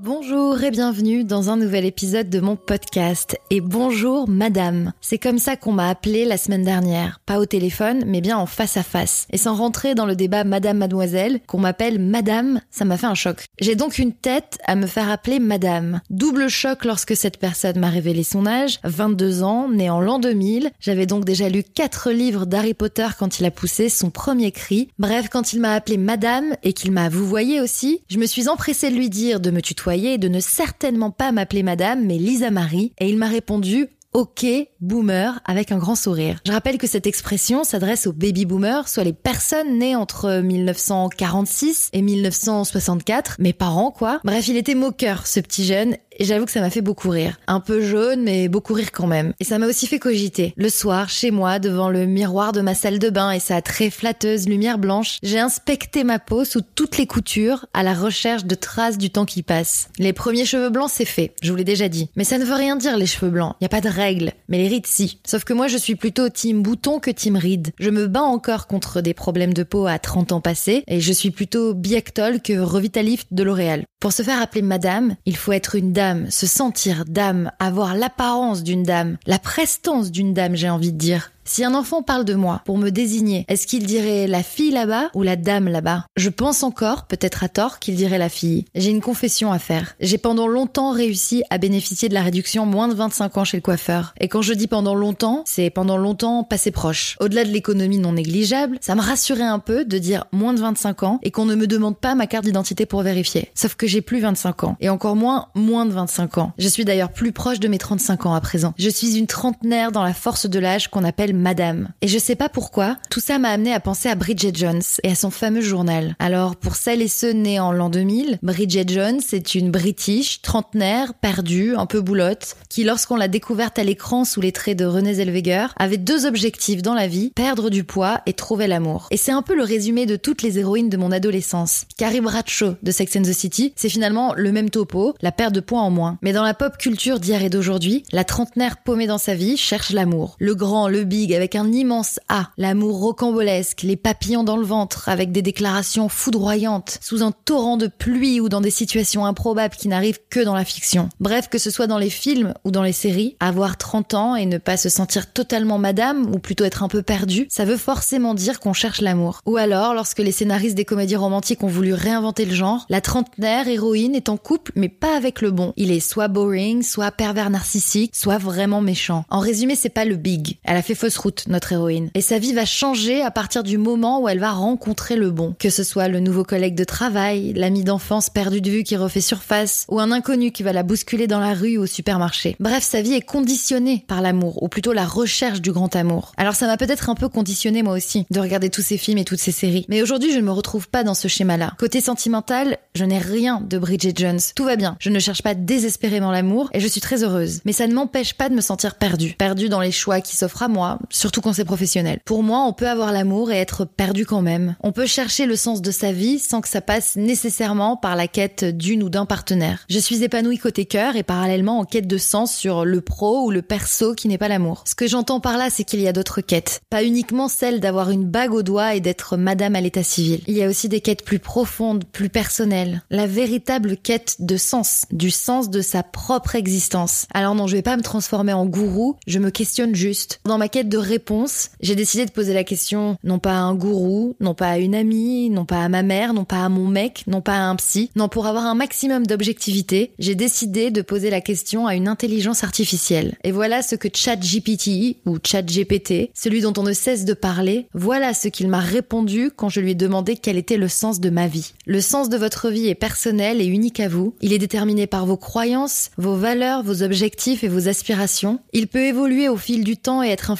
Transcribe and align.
Bonjour 0.00 0.62
et 0.62 0.70
bienvenue 0.70 1.24
dans 1.24 1.50
un 1.50 1.56
nouvel 1.56 1.84
épisode 1.84 2.30
de 2.30 2.38
mon 2.38 2.54
podcast. 2.54 3.36
Et 3.50 3.60
bonjour 3.60 4.28
madame. 4.28 4.92
C'est 5.00 5.18
comme 5.18 5.40
ça 5.40 5.56
qu'on 5.56 5.72
m'a 5.72 5.88
appelé 5.88 6.24
la 6.24 6.36
semaine 6.36 6.62
dernière. 6.62 7.20
Pas 7.26 7.40
au 7.40 7.46
téléphone, 7.46 8.04
mais 8.06 8.20
bien 8.20 8.38
en 8.38 8.46
face 8.46 8.76
à 8.76 8.84
face. 8.84 9.26
Et 9.32 9.38
sans 9.38 9.56
rentrer 9.56 9.96
dans 9.96 10.06
le 10.06 10.14
débat 10.14 10.44
madame 10.44 10.78
mademoiselle, 10.78 11.40
qu'on 11.48 11.58
m'appelle 11.58 11.98
madame, 11.98 12.60
ça 12.70 12.84
m'a 12.84 12.96
fait 12.96 13.08
un 13.08 13.16
choc. 13.16 13.46
J'ai 13.60 13.74
donc 13.74 13.98
une 13.98 14.12
tête 14.12 14.58
à 14.66 14.76
me 14.76 14.86
faire 14.86 15.10
appeler 15.10 15.40
madame. 15.40 16.00
Double 16.10 16.48
choc 16.48 16.84
lorsque 16.84 17.16
cette 17.16 17.38
personne 17.38 17.80
m'a 17.80 17.90
révélé 17.90 18.22
son 18.22 18.46
âge, 18.46 18.78
22 18.84 19.42
ans, 19.42 19.68
né 19.68 19.90
en 19.90 20.00
l'an 20.00 20.20
2000. 20.20 20.70
J'avais 20.78 21.06
donc 21.06 21.24
déjà 21.24 21.48
lu 21.48 21.64
4 21.64 22.12
livres 22.12 22.46
d'Harry 22.46 22.74
Potter 22.74 23.08
quand 23.18 23.40
il 23.40 23.46
a 23.46 23.50
poussé 23.50 23.88
son 23.88 24.10
premier 24.10 24.52
cri. 24.52 24.90
Bref, 25.00 25.26
quand 25.28 25.52
il 25.52 25.60
m'a 25.60 25.72
appelé 25.72 25.96
madame 25.96 26.54
et 26.62 26.72
qu'il 26.72 26.92
m'a 26.92 27.08
vous 27.08 27.26
voyez 27.26 27.60
aussi, 27.60 28.02
je 28.08 28.18
me 28.18 28.26
suis 28.26 28.48
empressée 28.48 28.90
de 28.90 28.94
lui 28.94 29.10
dire 29.10 29.40
de 29.40 29.50
me 29.50 29.60
tutoyer 29.60 29.87
de 29.88 30.28
ne 30.28 30.38
certainement 30.38 31.10
pas 31.10 31.32
m'appeler 31.32 31.62
madame, 31.62 32.04
mais 32.04 32.18
Lisa 32.18 32.50
Marie, 32.50 32.92
et 32.98 33.08
il 33.08 33.16
m'a 33.16 33.26
répondu 33.26 33.88
OK, 34.12 34.44
boomer, 34.80 35.40
avec 35.44 35.70
un 35.70 35.78
grand 35.78 35.94
sourire. 35.94 36.40
Je 36.46 36.52
rappelle 36.52 36.76
que 36.76 36.86
cette 36.86 37.06
expression 37.06 37.62
s'adresse 37.64 38.06
aux 38.06 38.12
baby 38.12 38.44
boomers, 38.44 38.88
soit 38.88 39.04
les 39.04 39.12
personnes 39.12 39.78
nées 39.78 39.96
entre 39.96 40.40
1946 40.40 41.90
et 41.92 42.02
1964, 42.02 43.36
mes 43.38 43.52
parents 43.52 43.90
quoi. 43.90 44.20
Bref, 44.24 44.48
il 44.48 44.56
était 44.56 44.74
moqueur, 44.74 45.26
ce 45.26 45.40
petit 45.40 45.64
jeune, 45.64 45.96
et 46.18 46.24
j'avoue 46.24 46.44
que 46.44 46.50
ça 46.50 46.60
m'a 46.60 46.70
fait 46.70 46.82
beaucoup 46.82 47.10
rire. 47.10 47.38
Un 47.46 47.60
peu 47.60 47.80
jaune, 47.80 48.22
mais 48.22 48.48
beaucoup 48.48 48.74
rire 48.74 48.92
quand 48.92 49.06
même. 49.06 49.32
Et 49.40 49.44
ça 49.44 49.58
m'a 49.58 49.66
aussi 49.66 49.86
fait 49.86 49.98
cogiter. 49.98 50.52
Le 50.56 50.68
soir, 50.68 51.08
chez 51.08 51.30
moi, 51.30 51.58
devant 51.58 51.88
le 51.88 52.06
miroir 52.06 52.52
de 52.52 52.60
ma 52.60 52.74
salle 52.74 52.98
de 52.98 53.10
bain 53.10 53.30
et 53.30 53.40
sa 53.40 53.62
très 53.62 53.90
flatteuse 53.90 54.48
lumière 54.48 54.78
blanche, 54.78 55.18
j'ai 55.22 55.38
inspecté 55.38 56.04
ma 56.04 56.18
peau 56.18 56.44
sous 56.44 56.60
toutes 56.60 56.98
les 56.98 57.06
coutures 57.06 57.66
à 57.72 57.82
la 57.82 57.94
recherche 57.94 58.44
de 58.44 58.54
traces 58.54 58.98
du 58.98 59.10
temps 59.10 59.24
qui 59.24 59.42
passe. 59.42 59.88
Les 59.98 60.12
premiers 60.12 60.44
cheveux 60.44 60.70
blancs, 60.70 60.90
c'est 60.92 61.04
fait, 61.04 61.34
je 61.42 61.50
vous 61.50 61.56
l'ai 61.56 61.64
déjà 61.64 61.88
dit. 61.88 62.08
Mais 62.16 62.24
ça 62.24 62.38
ne 62.38 62.44
veut 62.44 62.54
rien 62.54 62.76
dire 62.76 62.96
les 62.96 63.06
cheveux 63.06 63.30
blancs, 63.30 63.54
y 63.60 63.64
a 63.64 63.68
pas 63.68 63.80
de 63.80 63.88
règle. 63.88 64.32
Mais 64.48 64.58
les 64.58 64.68
rides, 64.68 64.86
si. 64.86 65.20
Sauf 65.26 65.44
que 65.44 65.52
moi, 65.52 65.68
je 65.68 65.76
suis 65.76 65.94
plutôt 65.94 66.28
team 66.28 66.62
bouton 66.62 66.98
que 66.98 67.10
team 67.10 67.36
ride. 67.36 67.70
Je 67.78 67.90
me 67.90 68.06
bats 68.06 68.22
encore 68.22 68.66
contre 68.66 69.00
des 69.00 69.14
problèmes 69.14 69.54
de 69.54 69.62
peau 69.62 69.86
à 69.86 69.98
30 69.98 70.32
ans 70.32 70.40
passés, 70.40 70.84
et 70.88 71.00
je 71.00 71.12
suis 71.12 71.30
plutôt 71.30 71.74
Biactol 71.74 72.40
que 72.40 72.58
Revitalift 72.58 73.28
de 73.30 73.42
L'Oréal. 73.42 73.84
Pour 74.00 74.12
se 74.12 74.22
faire 74.22 74.40
appeler 74.40 74.62
madame, 74.62 75.16
il 75.26 75.36
faut 75.36 75.52
être 75.52 75.74
une 75.74 75.92
dame, 75.92 76.07
se 76.30 76.46
sentir 76.46 77.04
dame, 77.06 77.50
avoir 77.58 77.94
l'apparence 77.94 78.62
d'une 78.62 78.82
dame, 78.82 79.16
la 79.26 79.38
prestance 79.38 80.10
d'une 80.10 80.34
dame, 80.34 80.56
j'ai 80.56 80.70
envie 80.70 80.92
de 80.92 80.98
dire. 80.98 81.32
Si 81.48 81.64
un 81.64 81.74
enfant 81.74 82.02
parle 82.02 82.26
de 82.26 82.34
moi 82.34 82.60
pour 82.66 82.76
me 82.76 82.90
désigner, 82.90 83.46
est-ce 83.48 83.66
qu'il 83.66 83.86
dirait 83.86 84.26
la 84.26 84.42
fille 84.42 84.70
là-bas 84.70 85.08
ou 85.14 85.22
la 85.22 85.34
dame 85.34 85.66
là-bas? 85.66 86.04
Je 86.14 86.28
pense 86.28 86.62
encore, 86.62 87.06
peut-être 87.06 87.42
à 87.42 87.48
tort, 87.48 87.78
qu'il 87.78 87.96
dirait 87.96 88.18
la 88.18 88.28
fille. 88.28 88.66
J'ai 88.74 88.90
une 88.90 89.00
confession 89.00 89.50
à 89.50 89.58
faire. 89.58 89.94
J'ai 89.98 90.18
pendant 90.18 90.46
longtemps 90.46 90.92
réussi 90.92 91.42
à 91.48 91.56
bénéficier 91.56 92.10
de 92.10 92.14
la 92.14 92.20
réduction 92.20 92.66
moins 92.66 92.86
de 92.86 92.92
25 92.92 93.38
ans 93.38 93.44
chez 93.44 93.56
le 93.56 93.62
coiffeur. 93.62 94.12
Et 94.20 94.28
quand 94.28 94.42
je 94.42 94.52
dis 94.52 94.66
pendant 94.66 94.94
longtemps, 94.94 95.42
c'est 95.46 95.70
pendant 95.70 95.96
longtemps 95.96 96.44
passé 96.44 96.70
proche. 96.70 97.16
Au-delà 97.18 97.44
de 97.44 97.50
l'économie 97.50 97.98
non 97.98 98.12
négligeable, 98.12 98.76
ça 98.82 98.94
me 98.94 99.00
rassurait 99.00 99.42
un 99.42 99.58
peu 99.58 99.86
de 99.86 99.96
dire 99.96 100.26
moins 100.32 100.52
de 100.52 100.60
25 100.60 101.02
ans 101.04 101.18
et 101.22 101.30
qu'on 101.30 101.46
ne 101.46 101.54
me 101.54 101.66
demande 101.66 101.96
pas 101.96 102.14
ma 102.14 102.26
carte 102.26 102.44
d'identité 102.44 102.84
pour 102.84 103.00
vérifier. 103.00 103.50
Sauf 103.54 103.74
que 103.74 103.86
j'ai 103.86 104.02
plus 104.02 104.20
25 104.20 104.64
ans. 104.64 104.76
Et 104.80 104.90
encore 104.90 105.16
moins 105.16 105.48
moins 105.54 105.86
de 105.86 105.92
25 105.92 106.36
ans. 106.36 106.52
Je 106.58 106.68
suis 106.68 106.84
d'ailleurs 106.84 107.10
plus 107.10 107.32
proche 107.32 107.58
de 107.58 107.68
mes 107.68 107.78
35 107.78 108.26
ans 108.26 108.34
à 108.34 108.40
présent. 108.42 108.74
Je 108.76 108.90
suis 108.90 109.16
une 109.16 109.26
trentenaire 109.26 109.92
dans 109.92 110.04
la 110.04 110.12
force 110.12 110.44
de 110.44 110.58
l'âge 110.58 110.88
qu'on 110.88 111.04
appelle 111.04 111.37
madame. 111.38 111.88
Et 112.02 112.08
je 112.08 112.18
sais 112.18 112.36
pas 112.36 112.48
pourquoi, 112.48 112.96
tout 113.10 113.20
ça 113.20 113.38
m'a 113.38 113.50
amené 113.50 113.72
à 113.72 113.80
penser 113.80 114.08
à 114.08 114.14
Bridget 114.14 114.52
Jones 114.54 114.82
et 115.02 115.10
à 115.10 115.14
son 115.14 115.30
fameux 115.30 115.60
journal. 115.60 116.16
Alors, 116.18 116.56
pour 116.56 116.76
celles 116.76 117.02
et 117.02 117.08
ceux 117.08 117.32
nés 117.32 117.60
en 117.60 117.72
l'an 117.72 117.90
2000, 117.90 118.38
Bridget 118.42 118.86
Jones 118.88 119.20
est 119.32 119.54
une 119.54 119.70
British, 119.70 120.42
trentenaire, 120.42 121.14
perdue, 121.14 121.74
un 121.76 121.86
peu 121.86 122.00
boulotte, 122.00 122.56
qui 122.68 122.84
lorsqu'on 122.84 123.16
l'a 123.16 123.28
découverte 123.28 123.78
à 123.78 123.84
l'écran 123.84 124.24
sous 124.24 124.40
les 124.40 124.52
traits 124.52 124.78
de 124.78 124.84
Renée 124.84 125.14
Zellweger, 125.14 125.74
avait 125.78 125.96
deux 125.96 126.26
objectifs 126.26 126.82
dans 126.82 126.94
la 126.94 127.06
vie, 127.06 127.30
perdre 127.34 127.70
du 127.70 127.84
poids 127.84 128.20
et 128.26 128.32
trouver 128.32 128.66
l'amour. 128.66 129.08
Et 129.10 129.16
c'est 129.16 129.32
un 129.32 129.42
peu 129.42 129.54
le 129.54 129.62
résumé 129.62 130.06
de 130.06 130.16
toutes 130.16 130.42
les 130.42 130.58
héroïnes 130.58 130.88
de 130.88 130.96
mon 130.96 131.12
adolescence. 131.12 131.84
Carrie 131.96 132.20
Bradshaw 132.20 132.74
de 132.82 132.90
Sex 132.90 133.16
and 133.16 133.22
the 133.22 133.32
City, 133.32 133.72
c'est 133.76 133.88
finalement 133.88 134.34
le 134.34 134.52
même 134.52 134.70
topo, 134.70 135.14
la 135.20 135.32
perte 135.32 135.54
de 135.54 135.60
poids 135.60 135.80
en 135.80 135.90
moins. 135.90 136.18
Mais 136.22 136.32
dans 136.32 136.44
la 136.44 136.54
pop 136.54 136.76
culture 136.78 137.20
d'hier 137.20 137.42
et 137.42 137.50
d'aujourd'hui, 137.50 138.04
la 138.12 138.24
trentenaire 138.24 138.78
paumée 138.78 139.06
dans 139.06 139.18
sa 139.18 139.34
vie 139.34 139.56
cherche 139.56 139.90
l'amour. 139.90 140.36
Le 140.38 140.54
grand, 140.54 140.88
le 140.88 141.04
big, 141.04 141.27
avec 141.34 141.56
un 141.56 141.72
immense 141.72 142.20
A. 142.28 142.50
L'amour 142.56 143.00
rocambolesque, 143.00 143.82
les 143.82 143.96
papillons 143.96 144.44
dans 144.44 144.56
le 144.56 144.64
ventre, 144.64 145.08
avec 145.08 145.32
des 145.32 145.42
déclarations 145.42 146.08
foudroyantes, 146.08 146.98
sous 147.00 147.22
un 147.22 147.32
torrent 147.32 147.76
de 147.76 147.86
pluie 147.86 148.40
ou 148.40 148.48
dans 148.48 148.60
des 148.60 148.70
situations 148.70 149.26
improbables 149.26 149.76
qui 149.76 149.88
n'arrivent 149.88 150.20
que 150.30 150.40
dans 150.40 150.54
la 150.54 150.64
fiction. 150.64 151.08
Bref, 151.20 151.48
que 151.48 151.58
ce 151.58 151.70
soit 151.70 151.86
dans 151.86 151.98
les 151.98 152.10
films 152.10 152.54
ou 152.64 152.70
dans 152.70 152.82
les 152.82 152.92
séries, 152.92 153.36
avoir 153.40 153.76
30 153.76 154.14
ans 154.14 154.36
et 154.36 154.46
ne 154.46 154.58
pas 154.58 154.76
se 154.76 154.88
sentir 154.88 155.32
totalement 155.32 155.78
madame, 155.78 156.34
ou 156.34 156.38
plutôt 156.38 156.64
être 156.64 156.82
un 156.82 156.88
peu 156.88 157.02
perdu, 157.02 157.46
ça 157.50 157.64
veut 157.64 157.76
forcément 157.76 158.34
dire 158.34 158.60
qu'on 158.60 158.72
cherche 158.72 159.00
l'amour. 159.00 159.40
Ou 159.46 159.56
alors, 159.56 159.94
lorsque 159.94 160.18
les 160.18 160.32
scénaristes 160.32 160.76
des 160.76 160.84
comédies 160.84 161.16
romantiques 161.16 161.62
ont 161.62 161.68
voulu 161.68 161.92
réinventer 161.92 162.44
le 162.44 162.54
genre, 162.54 162.86
la 162.88 163.00
trentenaire 163.00 163.68
héroïne 163.68 164.14
est 164.14 164.28
en 164.28 164.36
couple, 164.36 164.72
mais 164.74 164.88
pas 164.88 165.16
avec 165.16 165.40
le 165.40 165.50
bon. 165.50 165.72
Il 165.76 165.90
est 165.90 166.00
soit 166.00 166.28
boring, 166.28 166.82
soit 166.82 167.10
pervers 167.10 167.50
narcissique, 167.50 168.14
soit 168.14 168.38
vraiment 168.38 168.80
méchant. 168.80 169.24
En 169.30 169.40
résumé, 169.40 169.74
c'est 169.74 169.88
pas 169.88 170.04
le 170.04 170.16
big. 170.16 170.58
Elle 170.64 170.76
a 170.76 170.82
fait 170.82 170.94
fausse 170.94 171.17
route, 171.18 171.44
notre 171.48 171.72
héroïne. 171.72 172.10
Et 172.14 172.20
sa 172.20 172.38
vie 172.38 172.52
va 172.52 172.64
changer 172.64 173.22
à 173.22 173.30
partir 173.30 173.62
du 173.62 173.78
moment 173.78 174.20
où 174.22 174.28
elle 174.28 174.38
va 174.38 174.52
rencontrer 174.52 175.16
le 175.16 175.30
bon. 175.30 175.54
Que 175.58 175.70
ce 175.70 175.84
soit 175.84 176.08
le 176.08 176.20
nouveau 176.20 176.44
collègue 176.44 176.74
de 176.74 176.84
travail, 176.84 177.52
l'ami 177.54 177.84
d'enfance 177.84 178.30
perdu 178.30 178.60
de 178.60 178.70
vue 178.70 178.82
qui 178.82 178.96
refait 178.96 179.20
surface, 179.20 179.84
ou 179.88 180.00
un 180.00 180.12
inconnu 180.12 180.52
qui 180.52 180.62
va 180.62 180.72
la 180.72 180.82
bousculer 180.82 181.26
dans 181.26 181.40
la 181.40 181.54
rue 181.54 181.78
ou 181.78 181.82
au 181.82 181.86
supermarché. 181.86 182.56
Bref, 182.60 182.82
sa 182.82 183.02
vie 183.02 183.14
est 183.14 183.20
conditionnée 183.20 184.04
par 184.06 184.22
l'amour, 184.22 184.62
ou 184.62 184.68
plutôt 184.68 184.92
la 184.92 185.06
recherche 185.06 185.60
du 185.60 185.72
grand 185.72 185.94
amour. 185.96 186.32
Alors 186.36 186.54
ça 186.54 186.66
m'a 186.66 186.76
peut-être 186.76 187.10
un 187.10 187.14
peu 187.14 187.28
conditionné 187.28 187.82
moi 187.82 187.94
aussi, 187.94 188.26
de 188.30 188.40
regarder 188.40 188.70
tous 188.70 188.82
ces 188.82 188.98
films 188.98 189.18
et 189.18 189.24
toutes 189.24 189.40
ces 189.40 189.52
séries. 189.52 189.86
Mais 189.88 190.02
aujourd'hui, 190.02 190.32
je 190.32 190.38
ne 190.38 190.44
me 190.44 190.52
retrouve 190.52 190.88
pas 190.88 191.04
dans 191.04 191.14
ce 191.14 191.28
schéma-là. 191.28 191.74
Côté 191.78 192.00
sentimental, 192.00 192.78
je 192.94 193.04
n'ai 193.04 193.18
rien 193.18 193.60
de 193.60 193.78
Bridget 193.78 194.12
Jones. 194.16 194.40
Tout 194.54 194.64
va 194.64 194.76
bien. 194.76 194.96
Je 195.00 195.10
ne 195.10 195.18
cherche 195.18 195.42
pas 195.42 195.54
désespérément 195.54 196.30
l'amour 196.30 196.70
et 196.72 196.80
je 196.80 196.88
suis 196.88 197.00
très 197.00 197.22
heureuse. 197.22 197.60
Mais 197.64 197.72
ça 197.72 197.86
ne 197.86 197.94
m'empêche 197.94 198.34
pas 198.34 198.48
de 198.48 198.54
me 198.54 198.60
sentir 198.60 198.96
perdue. 198.96 199.34
Perdue 199.38 199.68
dans 199.68 199.80
les 199.80 199.92
choix 199.92 200.20
qui 200.20 200.36
s'offrent 200.36 200.62
à 200.62 200.68
moi, 200.68 200.97
surtout 201.10 201.40
quand 201.40 201.52
c'est 201.52 201.64
professionnel. 201.64 202.20
Pour 202.24 202.42
moi, 202.42 202.64
on 202.66 202.72
peut 202.72 202.88
avoir 202.88 203.12
l'amour 203.12 203.50
et 203.50 203.56
être 203.56 203.84
perdu 203.84 204.26
quand 204.26 204.42
même. 204.42 204.76
On 204.82 204.92
peut 204.92 205.06
chercher 205.06 205.46
le 205.46 205.56
sens 205.56 205.82
de 205.82 205.90
sa 205.90 206.12
vie 206.12 206.38
sans 206.38 206.60
que 206.60 206.68
ça 206.68 206.80
passe 206.80 207.16
nécessairement 207.16 207.96
par 207.96 208.16
la 208.16 208.28
quête 208.28 208.64
d'une 208.64 209.02
ou 209.02 209.08
d'un 209.08 209.26
partenaire. 209.26 209.84
Je 209.88 209.98
suis 209.98 210.22
épanouie 210.22 210.58
côté 210.58 210.84
cœur 210.84 211.16
et 211.16 211.22
parallèlement 211.22 211.78
en 211.78 211.84
quête 211.84 212.06
de 212.06 212.18
sens 212.18 212.54
sur 212.54 212.84
le 212.84 213.00
pro 213.00 213.44
ou 213.44 213.50
le 213.50 213.62
perso 213.62 214.14
qui 214.14 214.28
n'est 214.28 214.38
pas 214.38 214.48
l'amour. 214.48 214.84
Ce 214.86 214.94
que 214.94 215.06
j'entends 215.06 215.40
par 215.40 215.56
là, 215.56 215.68
c'est 215.70 215.84
qu'il 215.84 216.00
y 216.00 216.08
a 216.08 216.12
d'autres 216.12 216.40
quêtes. 216.40 216.80
Pas 216.90 217.04
uniquement 217.04 217.48
celle 217.48 217.80
d'avoir 217.80 218.10
une 218.10 218.24
bague 218.24 218.52
au 218.52 218.62
doigt 218.62 218.94
et 218.94 219.00
d'être 219.00 219.36
madame 219.36 219.76
à 219.76 219.80
l'état 219.80 220.02
civil. 220.02 220.42
Il 220.46 220.56
y 220.56 220.62
a 220.62 220.68
aussi 220.68 220.88
des 220.88 221.00
quêtes 221.00 221.24
plus 221.24 221.38
profondes, 221.38 222.04
plus 222.04 222.28
personnelles. 222.28 223.02
La 223.10 223.26
véritable 223.26 223.96
quête 223.96 224.36
de 224.40 224.56
sens, 224.56 225.06
du 225.10 225.30
sens 225.30 225.70
de 225.70 225.80
sa 225.80 226.02
propre 226.02 226.54
existence. 226.54 227.26
Alors 227.34 227.54
non, 227.54 227.66
je 227.66 227.76
vais 227.76 227.82
pas 227.82 227.96
me 227.96 228.02
transformer 228.02 228.52
en 228.52 228.66
gourou, 228.66 229.16
je 229.26 229.38
me 229.38 229.50
questionne 229.50 229.94
juste. 229.94 230.40
Dans 230.44 230.58
ma 230.58 230.68
quête 230.68 230.87
de 230.88 230.98
réponse, 230.98 231.70
j'ai 231.80 231.94
décidé 231.94 232.26
de 232.26 232.30
poser 232.30 232.54
la 232.54 232.64
question 232.64 233.16
non 233.24 233.38
pas 233.38 233.52
à 233.52 233.60
un 233.60 233.74
gourou, 233.74 234.36
non 234.40 234.54
pas 234.54 234.70
à 234.70 234.78
une 234.78 234.94
amie, 234.94 235.50
non 235.50 235.64
pas 235.64 235.84
à 235.84 235.88
ma 235.88 236.02
mère, 236.02 236.34
non 236.34 236.44
pas 236.44 236.64
à 236.64 236.68
mon 236.68 236.86
mec, 236.86 237.24
non 237.26 237.40
pas 237.40 237.54
à 237.54 237.62
un 237.62 237.76
psy. 237.76 238.10
Non, 238.16 238.28
pour 238.28 238.46
avoir 238.46 238.66
un 238.66 238.74
maximum 238.74 239.26
d'objectivité, 239.26 240.12
j'ai 240.18 240.34
décidé 240.34 240.90
de 240.90 241.02
poser 241.02 241.30
la 241.30 241.40
question 241.40 241.86
à 241.86 241.94
une 241.94 242.08
intelligence 242.08 242.64
artificielle. 242.64 243.36
Et 243.44 243.52
voilà 243.52 243.82
ce 243.82 243.94
que 243.94 244.08
ChatGPT 244.12 245.18
ou 245.26 245.38
ChatGPT, 245.44 246.30
celui 246.34 246.60
dont 246.60 246.72
on 246.76 246.82
ne 246.82 246.92
cesse 246.92 247.24
de 247.24 247.34
parler, 247.34 247.86
voilà 247.94 248.34
ce 248.34 248.48
qu'il 248.48 248.68
m'a 248.68 248.80
répondu 248.80 249.50
quand 249.54 249.68
je 249.68 249.80
lui 249.80 249.92
ai 249.92 249.94
demandé 249.94 250.36
quel 250.36 250.56
était 250.56 250.76
le 250.76 250.88
sens 250.88 251.20
de 251.20 251.30
ma 251.30 251.46
vie. 251.46 251.72
Le 251.86 252.00
sens 252.00 252.28
de 252.28 252.36
votre 252.36 252.70
vie 252.70 252.88
est 252.88 252.94
personnel 252.94 253.60
et 253.60 253.66
unique 253.66 254.00
à 254.00 254.08
vous. 254.08 254.34
Il 254.40 254.52
est 254.52 254.58
déterminé 254.58 255.06
par 255.06 255.26
vos 255.26 255.36
croyances, 255.36 256.10
vos 256.16 256.36
valeurs, 256.36 256.82
vos 256.82 257.02
objectifs 257.02 257.64
et 257.64 257.68
vos 257.68 257.88
aspirations. 257.88 258.60
Il 258.72 258.88
peut 258.88 259.04
évoluer 259.04 259.48
au 259.48 259.56
fil 259.56 259.84
du 259.84 259.96
temps 259.96 260.22
et 260.22 260.28
être 260.28 260.50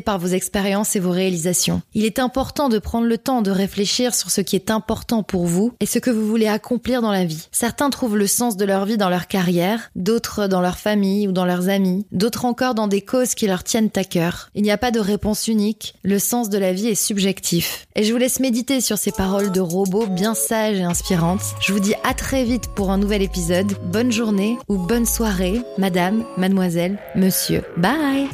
par 0.00 0.18
vos 0.18 0.28
expériences 0.28 0.96
et 0.96 1.00
vos 1.00 1.10
réalisations. 1.10 1.82
Il 1.94 2.04
est 2.04 2.18
important 2.18 2.68
de 2.68 2.78
prendre 2.78 3.06
le 3.06 3.18
temps 3.18 3.42
de 3.42 3.50
réfléchir 3.50 4.14
sur 4.14 4.30
ce 4.30 4.40
qui 4.40 4.56
est 4.56 4.70
important 4.70 5.22
pour 5.22 5.46
vous 5.46 5.72
et 5.80 5.86
ce 5.86 5.98
que 5.98 6.10
vous 6.10 6.26
voulez 6.26 6.48
accomplir 6.48 7.02
dans 7.02 7.12
la 7.12 7.24
vie. 7.24 7.48
Certains 7.52 7.90
trouvent 7.90 8.16
le 8.16 8.26
sens 8.26 8.56
de 8.56 8.64
leur 8.64 8.86
vie 8.86 8.96
dans 8.96 9.08
leur 9.08 9.26
carrière, 9.26 9.90
d'autres 9.94 10.46
dans 10.46 10.60
leur 10.60 10.78
famille 10.78 11.28
ou 11.28 11.32
dans 11.32 11.44
leurs 11.44 11.68
amis, 11.68 12.06
d'autres 12.12 12.44
encore 12.44 12.74
dans 12.74 12.88
des 12.88 13.02
causes 13.02 13.34
qui 13.34 13.46
leur 13.46 13.64
tiennent 13.64 13.90
à 13.96 14.04
cœur. 14.04 14.50
Il 14.54 14.62
n'y 14.62 14.70
a 14.70 14.78
pas 14.78 14.90
de 14.90 15.00
réponse 15.00 15.48
unique, 15.48 15.94
le 16.02 16.18
sens 16.18 16.48
de 16.48 16.58
la 16.58 16.72
vie 16.72 16.88
est 16.88 16.94
subjectif. 16.94 17.86
Et 17.94 18.04
je 18.04 18.12
vous 18.12 18.18
laisse 18.18 18.40
méditer 18.40 18.80
sur 18.80 18.98
ces 18.98 19.12
paroles 19.12 19.52
de 19.52 19.60
robots 19.60 20.06
bien 20.06 20.34
sages 20.34 20.78
et 20.78 20.84
inspirantes. 20.84 21.42
Je 21.60 21.72
vous 21.72 21.80
dis 21.80 21.94
à 22.04 22.14
très 22.14 22.44
vite 22.44 22.68
pour 22.74 22.90
un 22.90 22.98
nouvel 22.98 23.22
épisode. 23.22 23.72
Bonne 23.92 24.12
journée 24.12 24.58
ou 24.68 24.76
bonne 24.76 25.06
soirée, 25.06 25.62
madame, 25.78 26.24
mademoiselle, 26.36 26.98
monsieur. 27.14 27.62
Bye 27.76 28.28